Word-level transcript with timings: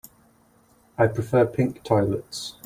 I 0.97 1.05
prefer 1.05 1.45
pink 1.45 1.83
toilets. 1.83 2.55